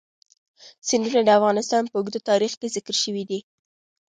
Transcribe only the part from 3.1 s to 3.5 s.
دی.